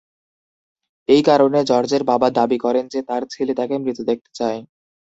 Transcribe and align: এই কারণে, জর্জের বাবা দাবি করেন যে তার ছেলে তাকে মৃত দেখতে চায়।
এই 1.09 1.21
কারণে, 1.23 1.59
জর্জের 1.63 2.03
বাবা 2.03 2.27
দাবি 2.31 2.57
করেন 2.57 2.85
যে 2.87 2.99
তার 3.09 3.23
ছেলে 3.33 3.53
তাকে 3.55 3.75
মৃত 3.77 3.99
দেখতে 4.09 4.31
চায়। 4.35 4.59